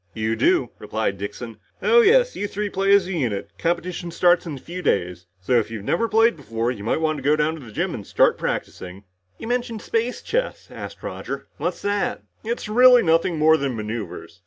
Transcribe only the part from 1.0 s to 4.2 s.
Dixon. "Oh, yes, you three play as a unit. Competition